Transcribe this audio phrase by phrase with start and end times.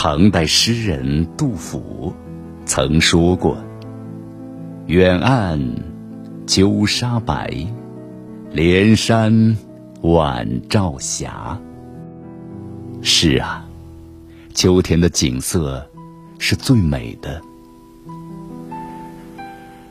[0.00, 2.14] 唐代诗人杜甫
[2.64, 3.58] 曾说过
[4.86, 5.60] ：“远岸
[6.46, 7.52] 秋沙白，
[8.52, 9.56] 连山
[10.02, 11.60] 晚照霞。”
[13.02, 13.66] 是啊，
[14.54, 15.84] 秋天的景色
[16.38, 17.42] 是最美的。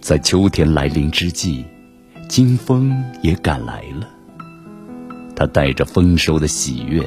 [0.00, 1.62] 在秋天来临之际，
[2.26, 4.08] 金风也赶来了。
[5.36, 7.04] 它带着丰收的喜悦，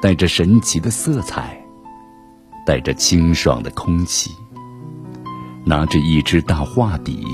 [0.00, 1.60] 带着神奇的色彩，
[2.64, 4.30] 带着清爽的空气，
[5.64, 7.24] 拿着一支大画笔，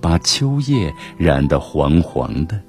[0.00, 2.60] 把秋叶染得黄黄的，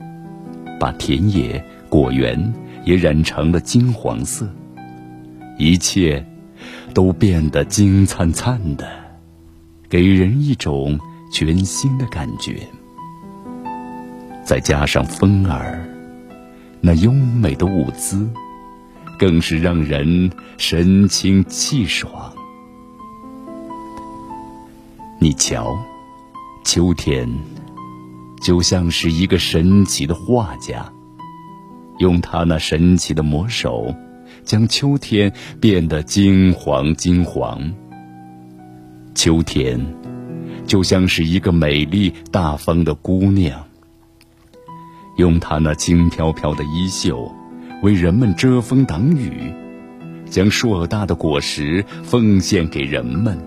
[0.79, 2.53] 把田野果园
[2.85, 4.47] 也染成了金黄色。
[5.57, 6.25] 一切，
[6.93, 8.87] 都变得金灿灿的，
[9.89, 10.99] 给人一种。
[11.31, 12.61] 全新的感觉，
[14.45, 15.83] 再加上风儿
[16.79, 18.29] 那优美的舞姿，
[19.17, 22.33] 更是让人神清气爽。
[25.19, 25.77] 你瞧，
[26.65, 27.29] 秋天
[28.41, 30.91] 就像是一个神奇的画家，
[31.99, 33.93] 用他那神奇的魔手，
[34.43, 37.73] 将秋天变得金黄金黄。
[39.15, 39.79] 秋天。
[40.65, 43.61] 就像是一个美丽大方的姑娘，
[45.17, 47.29] 用她那轻飘飘的衣袖，
[47.83, 49.51] 为人们遮风挡雨，
[50.29, 53.37] 将硕大的果实奉献给人们。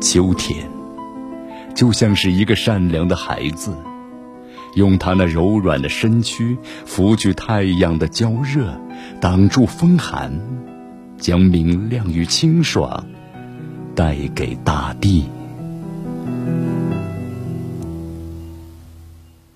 [0.00, 0.64] 秋天，
[1.74, 3.74] 就像是一个善良的孩子，
[4.76, 8.80] 用他那柔软的身躯拂去太阳的焦热，
[9.20, 10.32] 挡住风寒，
[11.18, 13.04] 将明亮与清爽。
[13.96, 15.24] 带给大地。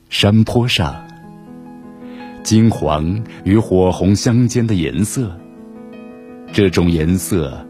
[0.08, 0.96] 山坡上，
[2.42, 5.30] 金黄与火红相间的颜色，
[6.52, 7.66] 这种颜色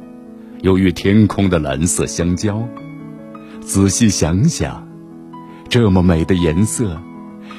[0.62, 2.67] 又与天空的蓝色相交。
[3.61, 4.89] 仔细想想，
[5.69, 7.00] 这么美的颜色，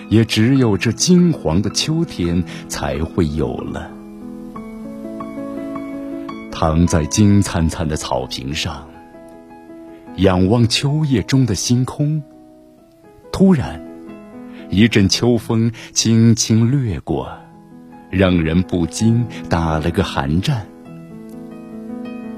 [0.10, 3.92] 也只有这金黄的秋天才会有了。
[6.52, 8.88] 躺在金灿灿的草坪上。
[10.18, 12.22] 仰望秋夜中的星空，
[13.32, 13.82] 突然，
[14.72, 17.30] 一阵秋风轻轻掠过，
[18.10, 20.66] 让人不禁打了个寒战。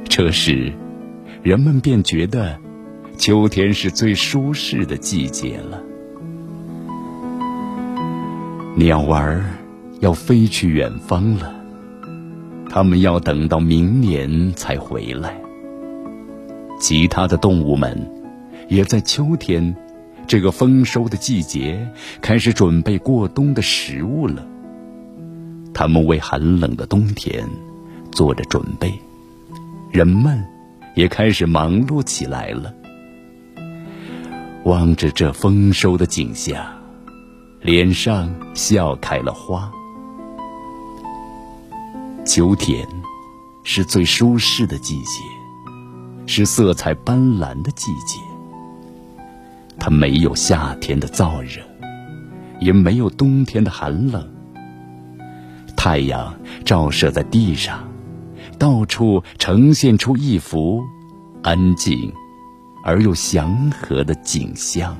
[0.10, 0.74] 这时，
[1.44, 2.58] 人们便觉得，
[3.20, 5.80] 秋天是最舒适的季节了。
[8.76, 9.46] 鸟儿
[10.00, 11.54] 要飞去远方了，
[12.68, 15.40] 它们要等到明年才回来。
[16.80, 18.10] 其他的动物们，
[18.70, 19.76] 也在秋天
[20.28, 21.88] 这个丰收的季节
[22.22, 24.46] 开始准备过冬的食物了。
[25.74, 27.48] 他们为寒冷的冬天
[28.12, 28.94] 做着准备，
[29.92, 30.44] 人们
[30.96, 32.74] 也开始忙碌起来了。
[34.66, 36.66] 望着这丰收的景象，
[37.62, 39.72] 脸上笑开了花。
[42.26, 42.88] 秋天
[43.64, 45.20] 是最舒适的季节。
[46.26, 48.18] 是色彩斑斓的季节，
[49.80, 51.62] 它没有夏天的燥热，
[52.60, 54.28] 也没有冬天的寒冷。
[55.76, 57.86] 太阳照射在地上，
[58.58, 60.82] 到处呈现出一幅
[61.42, 62.12] 安静
[62.86, 64.96] 而又祥和的景象。